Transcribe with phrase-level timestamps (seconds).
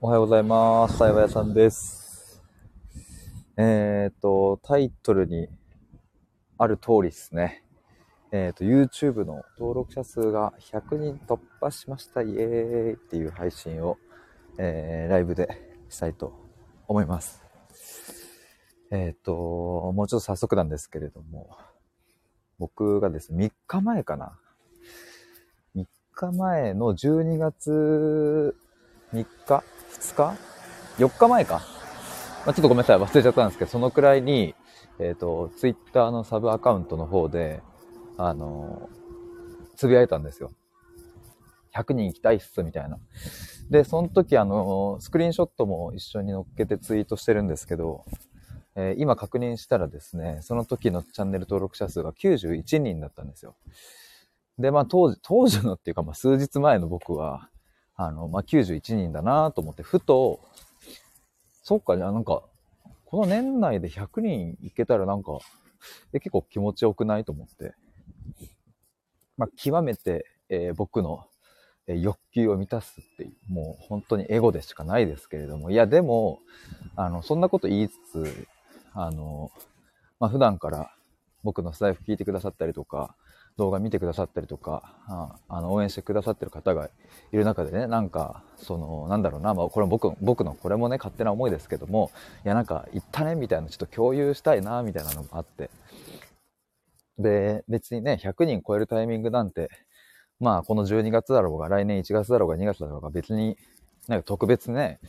[0.00, 0.96] おはようございます。
[0.96, 2.40] さいわやさんです。
[3.56, 5.48] えっ、と、タイトルに
[6.56, 7.64] ある通りですね。
[8.30, 12.22] えっ、と、YouTube の登録者数が100人突破しました。
[12.22, 12.38] イエー
[12.90, 13.98] イっていう配信を、
[14.56, 15.48] えーライブで
[15.88, 16.32] したいと
[16.86, 17.42] 思います。
[18.92, 19.32] えっ、と、
[19.96, 21.56] もうちょっと早速なんですけれども、
[22.60, 24.38] 僕がですね、3日前かな。
[25.74, 28.56] 3日前の12月
[29.12, 29.64] 3日
[30.00, 30.36] ?2 日
[30.98, 31.62] ?4 日前か。
[32.46, 32.98] ま、ちょっとごめんなさい。
[32.98, 34.54] 忘れちゃったんですけど、そのくらいに、
[34.98, 37.62] えっ、と、ツイッターのサブアカウントの方で、
[38.16, 38.88] あの、
[39.76, 40.52] つぶやいたんですよ。
[41.74, 42.98] 100人行きたいっす、みたいな。
[43.70, 48.04] で、その時、あの、スクリーンショットも一緒に載っけてツイートしてるんですけど、
[48.80, 53.56] え今確認したらですね、その時のチャンネル登録者数が91人だったんですよ。
[54.58, 57.48] で、まあ当時、当時のっていうか、まあ数日前の僕は、
[57.98, 60.40] あの、まあ91人だなと思って、ふと、
[61.62, 62.42] そっか、じゃあなんか、
[63.04, 65.38] この年内で100人いけたらなんか、
[66.12, 67.74] え結構気持ちよくないと思って、
[69.36, 71.24] まあ極めて、えー僕の、
[71.86, 76.40] えー欲求を満たすっていう、もう本当にエゴでしかないですけれども、いやでも、
[76.96, 78.46] あの、そんなこと言いつつ、
[78.94, 79.50] あの、
[80.20, 80.92] まあ普段から
[81.44, 83.16] 僕のスタイフ聞いてくださったりとか、
[83.58, 84.94] 動画見てくださったりとか、
[85.48, 86.86] あの応援してくださってる方が
[87.32, 92.12] いる中でね、なんか、その、なんだろうな、まあ、これ僕、僕のこれもね、勝手な思いですけども、
[92.44, 95.70] いや、なんか、行ったね、みたいな、ちょっと共有したいな、みたいなのもあって。
[97.18, 99.68] で、別にね、100人超えるタイミングなんて、
[100.38, 103.58] まあ、この12月だろうが、来年1月だろうが、2月だろうが、別に、
[104.06, 105.00] なんか特別ね、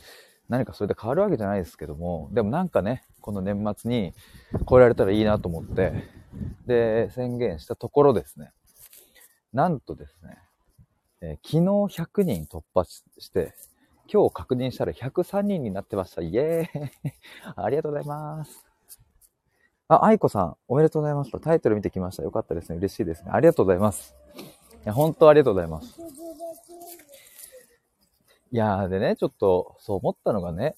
[0.50, 4.12] 何かそれで変わるわけじゃないですけども、でもなんかね、この年末に
[4.68, 5.92] 超えられたらいいなと思って、
[6.66, 8.50] で、宣言したところですね、
[9.52, 10.38] なんとですね、
[11.20, 13.54] えー昨日100人突破して、
[14.12, 16.20] 今日確認したら103人になってました。
[16.20, 16.90] イエーイ
[17.54, 18.66] ありがとうございます。
[19.86, 21.38] あ、愛子さん、おめでとうございますと。
[21.38, 22.24] タイトル見てきました。
[22.24, 22.76] よかったですね。
[22.78, 23.30] 嬉しいですね。
[23.32, 24.16] ありがとうございます。
[24.36, 24.42] い
[24.84, 26.00] や、本当ありがとうございます。
[28.52, 30.74] いやー、でね、ちょっと、そう思ったのがね、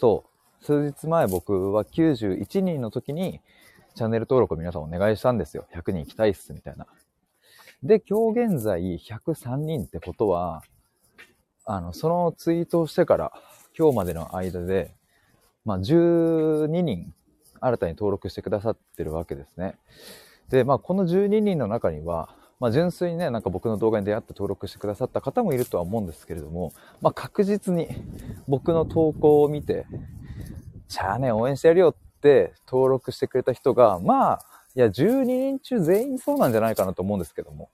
[0.00, 0.24] そ
[0.60, 3.40] う、数日前僕は91人の時に、
[3.94, 5.66] チャンネル登録を皆さんお願いしたんですよ。
[5.72, 6.86] 100人行きたいっす、みたいな。
[7.82, 10.62] で、今日現在103人ってことは、
[11.64, 13.32] あの、そのツイートをしてから、
[13.78, 14.94] 今日までの間で、
[15.64, 17.14] まあ、12人、
[17.60, 19.76] 新たに登録してくださってるわけですね。
[20.48, 27.88] で、まあ、この12人の中には、まあ、純粋にね、なんか僕の動画に出会って登録してくださった方もいるとは思うんですけれども、まあ、確実に
[28.46, 29.84] 僕の投稿を見て、
[30.86, 34.46] じゃあね、応援してやるよって登録してくれた人が、まあ、
[34.76, 37.68] いや、12人中全員そうなんじゃないかなと思うんですけども、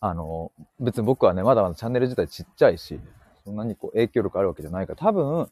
[0.00, 3.00] あの、別に僕はね、まだまだチャンネル自体ちっちゃいし、
[3.46, 5.50] そんなにこう影響力あるわけじゃないから、多分、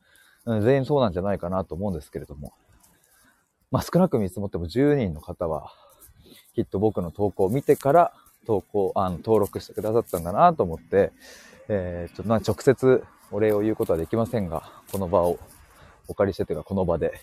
[0.63, 2.53] 全員そうなんじゃないかなと思うんですけれども、
[3.71, 5.73] まあ少なく見積もっても10人の方は、
[6.55, 8.13] きっと僕の投稿を見てから
[8.45, 11.13] 投稿、あの、登録してくださったんだなと思って、
[11.69, 15.39] えー、ちょっとまあ直接お礼を言うことはできませんが、この場を
[16.09, 17.21] お借りしてというか、この場で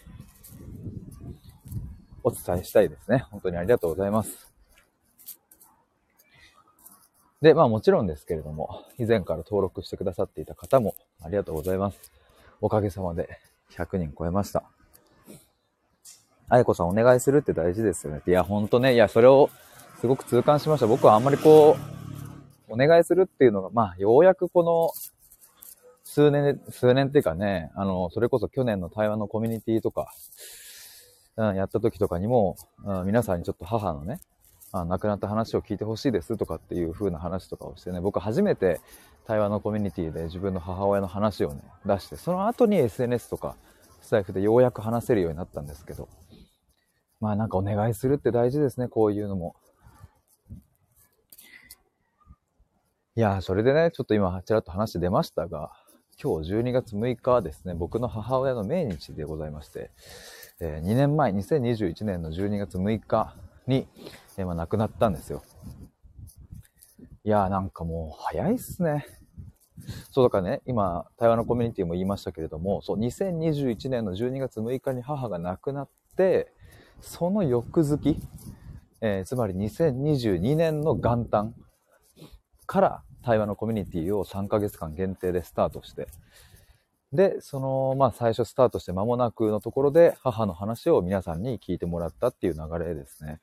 [2.24, 3.20] お伝えしたいですね。
[3.32, 4.52] 本当にありがとうございます。
[7.42, 12.12] で、まあもちろんですけれども、以前から登録してくださっていた方もありがとうございます。
[12.60, 13.40] おかげさまで
[13.72, 14.64] 100人超えました。
[16.52, 18.22] あやこさんお願いするって大事ですよね。
[18.28, 19.50] いや、ほんとね、いや、それを
[20.02, 20.88] すごく痛感しました。
[20.88, 21.78] 僕はあんまりこ
[22.70, 24.92] う、お願いするっていうのが、まあ、ようやくこの、
[26.04, 30.12] 数年、数年っていうかね、あの、それこそ去年の台湾のコミュニティとか、
[31.38, 34.20] うん、やった時とかにも、うん、皆さんにちょっと母のね、
[34.74, 38.82] あ亡くなった話を聞いてほしいですとかっていう風な話とかをしてね、僕初めて
[39.26, 43.56] 台湾のコミュニティで自分の母親の話をね、出して、その後に SNS とか
[44.02, 46.10] スタイフでようやく話せるようになったんですけど、
[47.22, 49.56] まあなんかお願いするって大事ですね、こういうのも。
[53.16, 55.72] いやー、それでね、ちょっと今、ちらっと話出ましたが、
[56.22, 59.92] 今日12月6日はですね、僕の母親の命日でございまして、
[60.60, 63.36] え2年前、2021年の12月6日
[63.68, 63.88] に、
[64.38, 65.44] えーまあ、亡くなったんですよ。
[67.24, 69.06] いやー、なんかもう早いっすね。
[70.12, 76.52] そうだからね、今、台湾のコミュニティも言いましたけれども、そう、2021年の12月6日に母が亡くなって、
[77.02, 78.18] その翌月、
[79.02, 81.56] えーつまり2022年の元旦
[82.66, 86.08] から対話のコミュニティを3ヶ月間限定でスタートして、
[87.12, 93.40] で、その、まあ最初スタートして間もなくのところで母の話を皆さんに聞いてもらったっていう流れですね。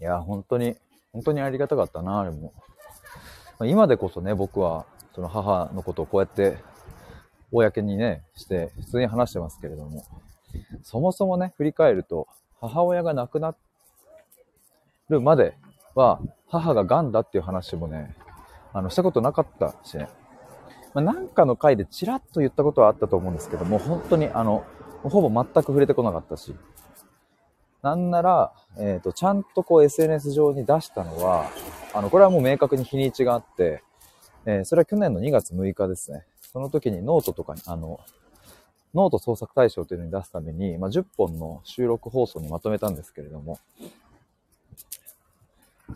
[0.00, 0.76] いや、本当に、
[1.12, 2.52] 本当にありがたかったな、あれも。
[3.66, 6.56] 今でこそね、僕はその母のことをこうやって、
[7.52, 10.04] 公にね、して、普通に話してますけれども、
[10.82, 12.28] そもそもね、振り返ると、
[12.60, 13.54] 母親が亡くな
[15.08, 15.56] るまで
[15.94, 18.16] は、母が癌だっていう話もね、
[18.72, 20.08] あの、したことなかったしね。
[20.94, 24.64] まあ、なんかの回でチラッと言ったことはあったと思うんですけども、本当にあの、
[25.02, 26.54] ほぼ全く触れてこなかったし、
[27.82, 31.46] なんなら、えっ、と、ちゃんとこう SNS 上に出したのは、
[31.94, 33.82] あの、これはもう明確に日にちがあって、
[34.46, 36.24] えーそれは去年の2月6日ですね。
[36.40, 38.00] その時にノートとかに、あの、
[38.94, 43.58] ノート創作大賞というのに出すために、まあ、10本の収録放送にまとめたんですけれども、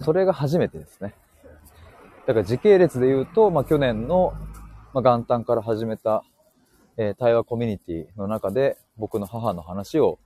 [0.02, 1.14] それが初めてですね。
[2.26, 4.34] だから時系列で言うと、まあ、去年の、
[4.92, 6.24] ま、元旦から始めた、
[6.96, 10.18] えー対話コミュニティの中で僕の母の話を、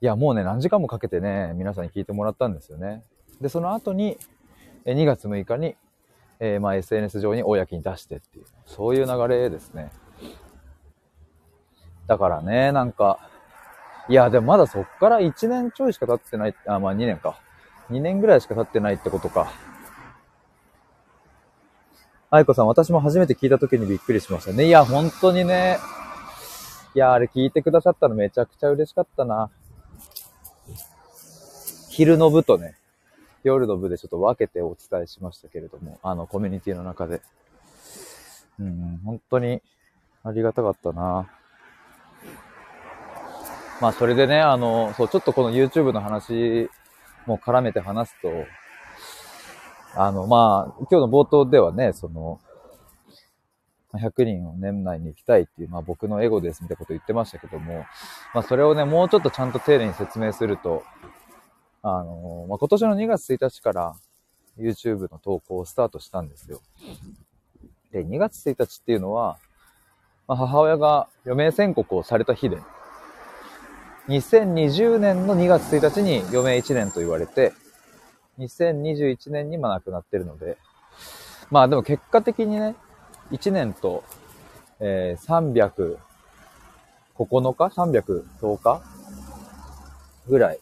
[0.00, 3.04] いや、もうね、何時間もかけてね、皆さんに聞いてもらったんですよね。
[3.40, 4.18] で、その後に、
[4.84, 5.76] え2月6日に、
[6.40, 9.92] えーまあ、SNS 上に公に出してっていう、そういう流れですね。
[12.06, 13.18] だからね、なんか、
[14.08, 17.38] いや、でもまだそっから1年ちょいしか経ってない、あ、まあ2年か。
[17.90, 19.52] 2年ぐらいしか経ってないってことか。
[22.30, 24.66] 愛子さん、私も初めて聞いた時にびっくりしましたね。
[24.66, 25.78] いや、本当にね。
[26.94, 29.50] いや、あれ聞いてくださったのめちゃくちゃ嬉しかったな。
[31.90, 32.74] 昼の部とね、
[33.44, 37.20] 夜の部でちょっと分けてお伝えしましたけれども、あの、コミュニティの中で。
[38.58, 39.62] うん、本当に
[40.22, 41.28] ありがたかったな。
[43.80, 46.68] まあ、それでね、あの、そう、ちょっとこの YouTube の話
[47.26, 48.30] も絡めて話すと、
[49.94, 52.40] あの、まあ、今日の冒頭ではね、その、
[53.94, 57.84] 100人を年内に行きたいっていう、まあ僕のエゴですみたいなこと言ってましたけども、
[58.32, 60.82] まあそれをね、もうちょっとちゃんと丁寧に説明すると、
[61.82, 63.94] あの、まあ今年の2月1日から
[64.58, 66.60] YouTube の投稿をスタートしたんですよ。
[67.90, 69.38] で、2月1日っていうのは、
[70.26, 72.58] まあ、母親が余命宣告をされた日で、
[74.08, 77.52] 2020年の2月1日に余命1年と言われて、
[78.38, 80.58] 2021年にまあ亡くなってるので、
[81.50, 82.74] まあでも結果的にね、
[83.30, 84.02] 1年と、
[84.80, 85.98] えー、309
[87.14, 88.82] 日 ?310 日？
[90.28, 90.58] ぐらい。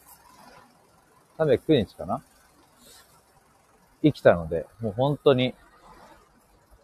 [1.39, 2.23] 309日かな？
[4.03, 5.55] 生きたので、もう本当に、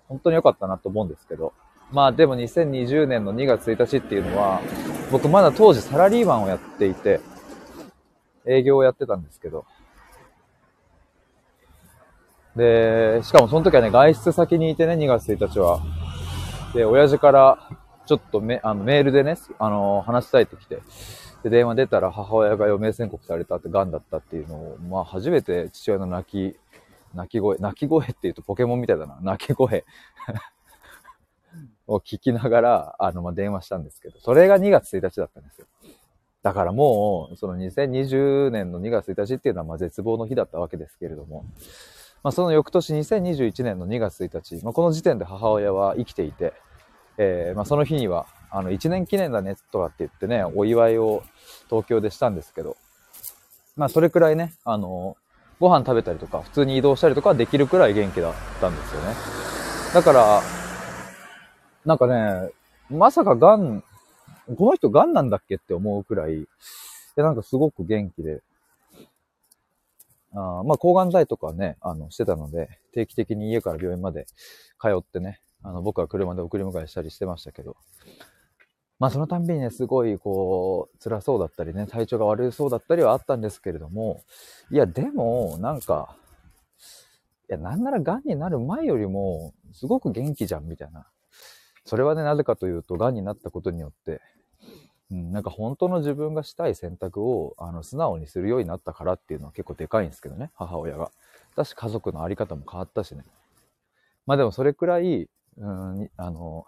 [0.08, 1.52] 本当に良かったなと思うんですけど。
[1.92, 4.60] まあでも2020年の2月1日っていうのは、
[5.10, 7.20] 僕まだ当時サラリーマンをやっていて、
[8.44, 9.64] 営業をやってたんですけど、
[12.56, 15.80] で、しかもその時はね、外出先にいてね、2月1日は。
[16.74, 17.58] で、親父から、
[18.06, 20.80] ちょっとメあのメールでね、あの、話したいって来て、
[21.42, 26.58] で、電話出たら母親が余命宣告されたって、癌だったっていうのを、まあ、初めて父親の泣き、
[27.14, 29.84] 泣き声、泣き声って言うとポケモンみたいだな、泣き声。
[31.86, 35.66] を聞きながら、あの、ま、電話したんですけど、それが2月1日だったんですよ。
[36.42, 41.44] だからもう、その2020年の2月1日っていうのは、ま、絶望の日だったわけですけれども、
[42.22, 46.52] まあ、その翌年2021年の2月1日、まあ、この時点で母親は生きていて、
[47.18, 51.22] えーま、その日には、あの、1年記念だね、とかって言ってね、お祝いを
[51.68, 52.76] 東京でしたんですけど、
[53.76, 55.16] まあ、それくらいね、あの、
[55.58, 59.14] ご飯食べたりとか、普通に移動したりとかできるくらい元気だったんですよね。
[59.94, 60.42] だから、
[61.86, 62.50] なんかね、
[62.90, 63.84] まさか癌、
[64.56, 66.46] この人癌なんだっけって思うくらい、
[67.14, 68.42] で、なんかすごく元気で、
[70.34, 74.26] あまあ、抗がん剤とかね、あの、してたので、定期的に家から病院まで
[74.80, 77.76] 通ってね、あの、僕は車で送り迎えしたりしてましたけど、
[78.98, 84.24] まあ、そのたんびにね、すごい、こう、辛そうだったりね、体調が悪そうだったりはあったんですけれども、
[84.72, 86.16] いや、でも、なんか、
[87.48, 91.06] いや、なんなら癌になる前よりも、すごく元気じゃん、みたいな。
[91.86, 94.20] それはね、なぜかというと、癌になったことによって、
[95.10, 101.12] うん、なんか本当の自分がしたい選択を、あの、素直にするようになったからっていうのは結構でかいんですけどね、母親が。
[101.54, 103.24] だし、家族のあり方も変わったしね。
[104.26, 105.28] まあでもそれくらい、
[105.58, 106.66] うん、あの、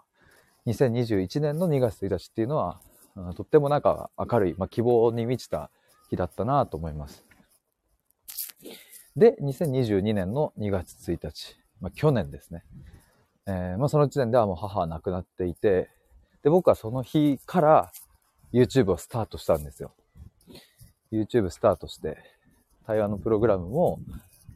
[0.67, 2.79] 2021年の2月1日っていうのは、
[3.15, 5.69] うんとってもなんか明るい、まあ、希望に満ちた
[6.09, 7.25] 日だったなと思います。
[9.17, 12.63] で、2022年の2月1日、まあ、去年ですね。
[13.51, 15.89] えーまあ、その時点ではもう母は亡くなっていて、
[16.43, 17.91] で、僕はその日から
[18.53, 19.91] YouTube をスタートしたんですよ。
[21.11, 22.19] YouTube スタートして、
[22.85, 23.99] 対話のプログラムも、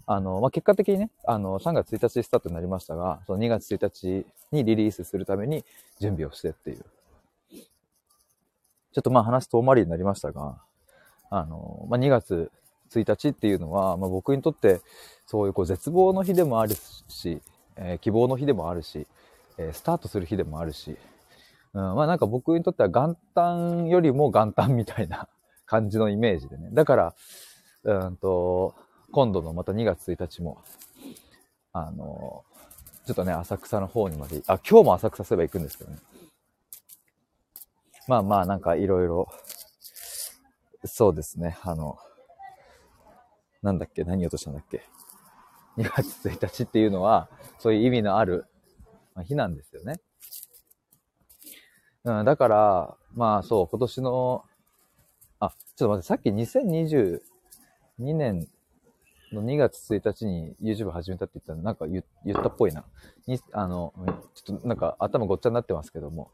[0.06, 5.66] あの、まあ、結果的にね、あの、3月1日スタートになりましたが、その2月1日にリリースするために
[6.00, 6.86] 準備をしてっていう。
[7.50, 10.62] ちょっとまあ話遠回りになりましたが、
[11.32, 12.52] あの、まあ、2月
[12.92, 14.82] 1日っていうのは、まあ、僕にとって
[15.26, 16.76] そういうこう絶望の日でもある
[17.08, 17.42] し、
[17.78, 19.08] えー希望の日でもあるし、
[19.58, 20.98] えー、スタートする日でもあるし、
[21.74, 25.28] うん、まあなんか僕にとっては元旦よりも元旦みたいな
[25.66, 26.70] 感じのイメージでね。
[26.72, 27.16] だから、
[27.84, 28.76] うんと、
[29.12, 30.62] 今度のまた2月1日も、
[31.72, 32.44] あの、
[33.06, 35.98] ちょっとね、浅草の方にまで、あ、今日も浅草すれば行くんですけどね。
[38.08, 39.28] まあまあ、なんかいろいろ、
[40.86, 41.98] そうですね、あの、
[43.62, 44.84] なんだっけ、何言おうとしたんだっけ。
[45.78, 48.46] 2月1日っていうのは、そういう意味のある、
[49.16, 50.00] ま、日なんですよね。
[52.04, 54.46] うん、だから、まあそう、今年の、
[55.40, 57.20] あ、ちょっと待って、さっき2022
[57.98, 58.48] 年
[59.32, 62.86] の2月1日に YouTube 始めたって言ったら、なんか言ったっぽいな。
[63.26, 63.94] に、あの、
[64.36, 66.32] ちょっとなんか頭ごっちゃになってますけども、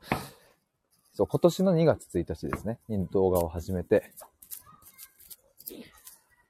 [1.14, 4.12] そう、今年の2月1日ですね、に動画を始めて。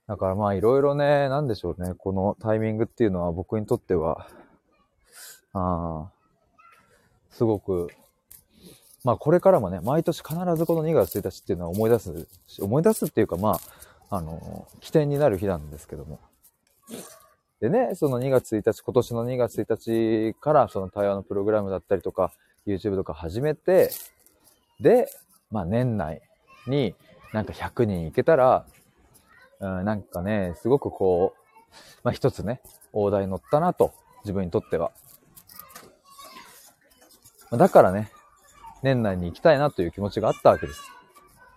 [0.09, 4.25] だからまあいろいろね、なんでしょうね、このタイミングっていうのは僕にとっては、
[5.53, 6.11] ああ、
[7.29, 7.91] すごく、
[9.03, 12.27] まあこれからもね、毎年必ずこの2月1日っていうのは思い出す、
[12.59, 13.59] 思い出すっていうかま
[14.09, 16.19] あ、あの、起点になる日なんですけども。
[17.61, 22.31] でね、その2月1日、今年の2月1日からその対話のプログラムだったりとか、
[22.65, 23.91] YouTube とか始めて、
[24.79, 25.07] で、
[25.51, 26.23] まあ年内
[26.65, 26.95] に
[27.31, 28.65] なんか100人いけたら、
[29.59, 31.39] うん、なんかね、すごくこう、
[32.03, 32.61] まあ一つね、
[32.93, 34.91] 大台乗ったなと、自分にとっては。
[37.51, 38.11] だからね、
[38.83, 40.81] 年内に行きたいなという気持ちがあったわけです。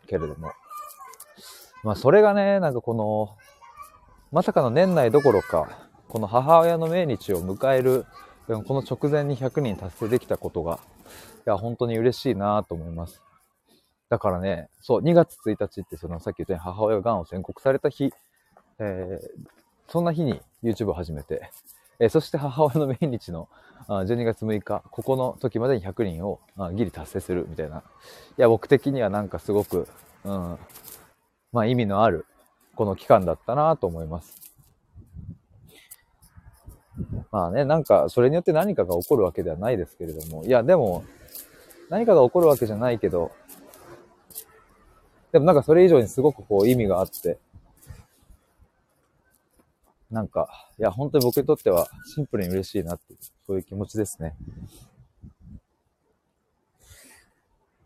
[0.06, 0.52] けれども。
[1.85, 3.37] まあそれがね、なんかこの、
[4.30, 5.68] まさかの年内どころか、
[6.09, 8.06] この母親の命日を迎える、
[8.47, 10.80] この直前に100人達成できたことが、
[11.47, 13.23] いや、本当に嬉しいなと思います。
[14.12, 18.12] だからね、そう、2月1日ってそのさっき言ったように母親が癌を宣告された日、
[18.78, 19.26] えー、
[19.88, 21.50] そんな日に YouTube を始めて、
[21.99, 23.49] えー、そして母親の命日の
[23.88, 27.78] 12月6日、ここの時までに100人をあギリ達成するみたいな。
[27.78, 27.83] い
[28.37, 29.88] や、僕的にはなんかすごく、
[30.25, 30.59] うん、
[31.50, 32.26] まあ意味のある
[32.75, 34.52] この期間だったなと思います。
[37.31, 41.02] まあね、なんか、それによって何かが起こるわけではないですけれども、いや、でも、
[41.88, 43.33] 何かが起こるわけじゃないけど、
[45.33, 47.39] でもなんかそれ以上にすごくこう意味があって、
[50.11, 54.37] なんか、いや、本当に僕にとってはシンプルに嬉しいなっていう、そういう気持ちですね。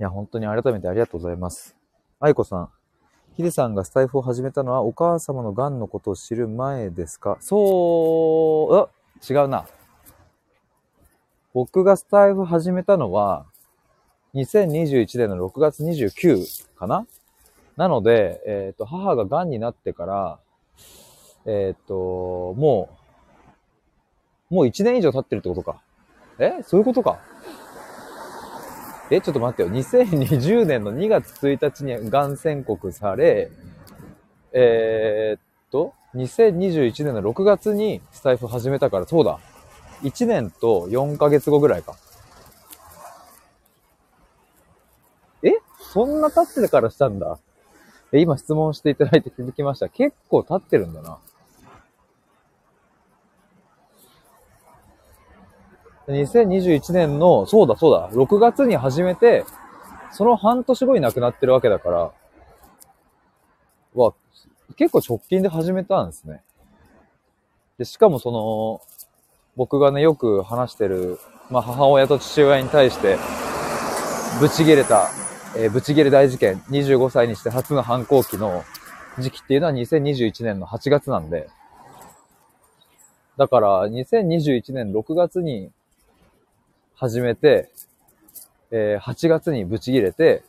[0.00, 1.76] いや、本当に改めてありがとうございます。
[2.18, 2.68] 愛子さん、
[3.36, 7.38] ヒデさんがスタイフを始めたのはお母様の癌のことを知る前ですか？
[7.40, 8.90] そ
[9.22, 9.68] う、違うな。
[11.54, 13.46] 僕がスタイフ始めたのは、
[14.34, 17.06] 2021年の6月29かな？
[17.76, 20.38] なので、えっ、ー、と、母が癌になってから、
[21.44, 22.88] えっ、ー、と、も
[24.50, 25.80] う、もう1年以上経ってるってことか。
[26.38, 26.62] え？
[26.62, 27.18] そういうことか。
[29.10, 29.70] え、ちょっと待ってよ。
[29.70, 33.50] 2020年の2月1日にがん宣告され、
[34.52, 35.40] えー、っ
[35.70, 39.38] と、2021年の6月にスタイフ始めたから、そうだ。
[40.02, 41.96] 1年と4ヶ月後ぐらいか。
[45.42, 45.52] え？
[45.92, 47.38] そんな経ってからしたんだ。
[48.12, 49.88] え、今質問していただいて気づきました。
[49.88, 51.18] 結構経ってるんだな。
[56.08, 59.44] 2021年の、そうだそうだ、6月に始めて、
[60.12, 62.12] その半年後に亡くなってるわけだから、
[63.94, 64.14] わ、
[64.76, 66.42] 結構直近で始めたんですね。
[67.78, 68.80] で、しかもその、
[69.56, 71.18] 僕がね、よく話してる、
[71.50, 73.18] まあ母親と父親に対して、
[74.38, 75.10] ぶち切れた、
[75.58, 78.62] えー、ぶち切れ大事件、25歳にして初の反抗期の
[79.18, 81.48] 時期っていうのは2021年の8月なんで、
[83.38, 85.70] だから2021年6月に
[86.94, 87.70] 始めて、
[88.70, 90.42] えー、8月にブチ切れて、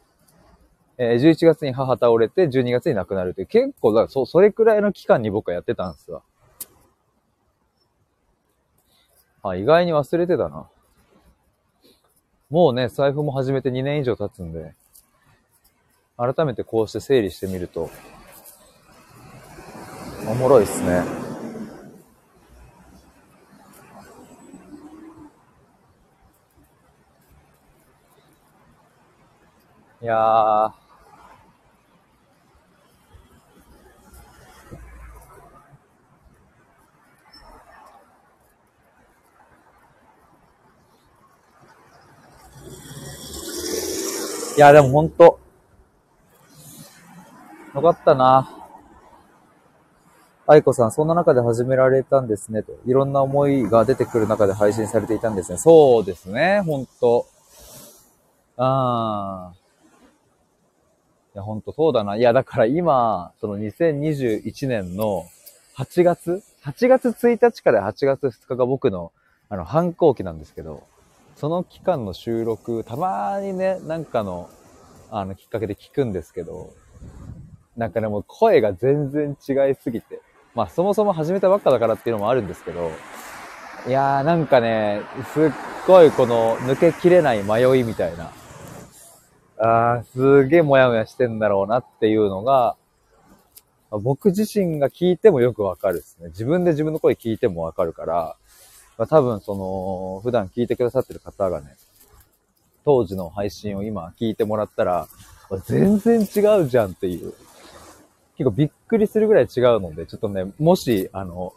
[0.98, 6.22] えー、11月に母倒れて、12月に亡くなるって結構、だからそ、それくらいの期間に僕はやってたんですわ。
[9.44, 10.68] あ、意外に忘れてたな。
[12.50, 14.74] もうね、財布も始めて2年以上経つんで、
[16.20, 17.92] 改めてこうして整理してみると、
[20.28, 21.04] おもろいっすね。
[30.02, 30.72] いやー、
[44.56, 45.40] いや、でもほんと、
[47.78, 48.50] よかったな。
[50.48, 52.72] 愛子さん、そんな中で始められたんですね、と。
[52.88, 55.60] いろんな思いが出てくる中で配信されていたんですね。
[55.60, 57.28] そうですね、ほんと。
[58.56, 59.58] あー。
[61.36, 62.16] いや、ほんとそうだな。
[62.16, 65.26] いや、だから今、その2021年の
[65.78, 69.12] 8月 ?8 月1日から8月2日が僕の、
[69.50, 70.82] あの、反抗期なんですけど、
[71.36, 74.50] その期間の収録、たまにね、なんかの、
[75.12, 76.74] あの、きっかけで聞くんですけど、
[77.78, 80.20] なんかね、もう声が全然違いすぎて、
[80.56, 82.92] まあそもそも始めたばっかだからっていうのもあるんですけど、
[83.88, 85.02] いやーなんかね、
[85.34, 85.52] すっ
[85.86, 88.32] ごいこの抜けきれない迷いみたいな、
[89.60, 92.76] あーすげえもやもやしてんだろうなっていうのが、
[93.92, 96.30] 僕自身が聞いてもよくわかるですね。
[96.30, 98.36] 自分で自分の声聞いてもわかるから、
[98.98, 101.76] まあ、多分その、普段聞いてくださってる方がね、
[102.84, 105.08] 当時の配信を今聞いてもらったら、
[105.66, 107.34] 全然違うじゃんっていう。
[108.38, 111.54] 結構びっくりするぐらい違うので、ちょっとね、もし、あの、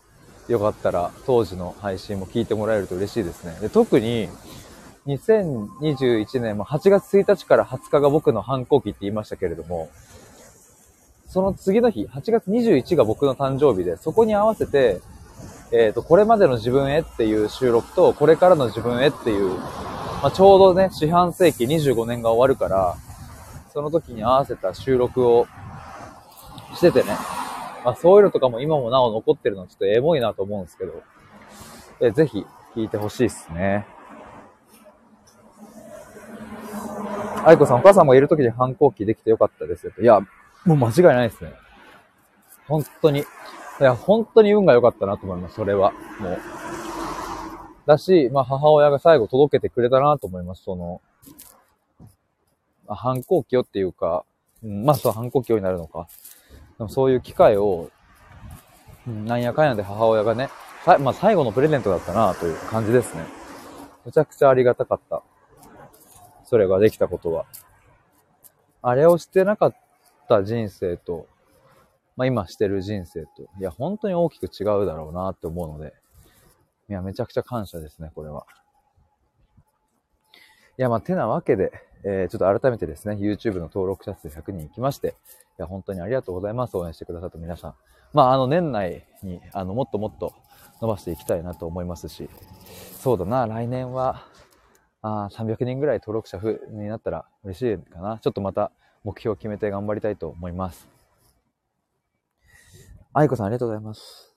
[0.48, 3.56] よかったら当時の配信も聞いてもらえると嬉しいですね。
[3.60, 4.28] で特に、
[5.06, 9.90] 2021年も8月1日から20日が僕の反抗期って言いましたけれども、
[11.26, 15.00] その次の日、8月21が僕の誕生日で、そこに合わせて、
[15.72, 22.96] えっ、ー、と、これまでの自分へっていう収録と、これからの自分へっていう、まあ、ちょうどね、四半世紀25年が終わるから、
[23.72, 25.46] その時に合わせた収録を
[26.74, 27.16] しててね。
[27.84, 31.02] まあそういうのとかも今もなお残ってるのはちょっとエモいなと思うんですけど、
[32.00, 33.86] えぜひ聞いてほしいっすね。
[37.44, 40.02] 愛子さん、お母さんもいる時に反抗期できてよかったですよと。
[40.02, 40.20] いや、
[40.64, 41.52] もう間違いないですね。
[42.68, 43.20] 本当に。
[43.20, 43.24] い
[43.82, 45.92] や、本当に運が良かったなと思います、それは。
[46.20, 46.38] もう。
[47.86, 51.00] だし、まあ母親が最後届けてくれたなと思います、その、
[52.86, 54.24] まあ、反抗期よっていうか、
[54.62, 56.08] うん、まあそう、反抗期になるのか。
[56.80, 57.90] でもそういう機会を、
[59.06, 60.48] なんやかんやで母親がね、
[60.86, 63.26] まあ、最後のプレゼントだったなという感じですね。
[64.06, 65.22] めちゃくちゃありがたかった。
[66.44, 67.44] それができたことは。
[68.80, 69.76] あれをしてなかっ
[70.26, 71.26] た人生と、
[72.16, 75.92] まあ、今してる人生と、いや、本当に大きく違うだろうなって思うので、
[76.88, 78.46] いや、めちゃくちゃ感謝ですね、これは。
[80.78, 81.72] いや、まあ、てなわけで、
[82.04, 85.12] えー、ちょっと改めてですね、YouTube の登録者数100人行きまして、い
[85.58, 86.76] や、本当にありがとうございます。
[86.76, 87.74] 応援してくださった皆さん。
[88.12, 90.34] まあ、あの、年内に、あの、もっともっと
[90.80, 92.28] 伸ばしていきたいなと思いますし、
[92.98, 94.24] そうだな、来年は、
[95.02, 96.38] あ300人ぐらい登録者
[96.70, 98.18] になったら嬉しいかな。
[98.18, 98.70] ちょっとまた
[99.02, 100.88] 目標を決めて頑張りたいと思います。
[103.12, 104.34] 愛子さんありがとうございます。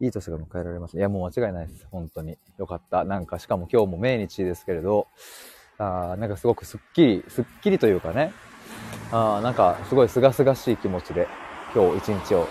[0.00, 0.96] いい年が迎えられます。
[0.96, 1.86] いや、もう間違いないです。
[1.90, 2.38] 本当に。
[2.58, 3.04] よかった。
[3.04, 5.08] なんか、しかも今日も命日ですけれど、
[5.80, 8.32] あなんかすごくすっきり、すっきりというかね、
[9.10, 11.26] あなんかすごい清々しい気持ちで
[11.74, 12.46] 今日一日を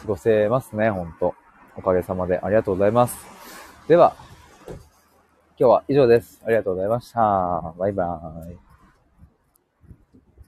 [0.00, 1.34] 過ごせますね、ほんと。
[1.76, 3.16] おかげさまでありがとうございます。
[3.88, 4.14] では、
[4.68, 4.76] 今
[5.56, 6.42] 日は以上です。
[6.44, 7.74] ありがとうございました。
[7.78, 8.71] バイバーイ。